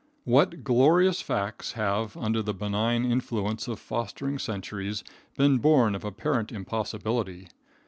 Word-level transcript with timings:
What 0.23 0.63
glorious 0.63 1.21
facts 1.21 1.73
have, 1.73 2.17
under 2.17 2.41
the 2.41 2.55
benign 2.55 3.05
influence 3.05 3.67
of 3.67 3.77
fostering 3.79 4.39
centuries, 4.39 5.03
been 5.37 5.59
born 5.59 5.93
of 5.93 6.03
apparent 6.03 6.51
impossibility. 6.51 7.47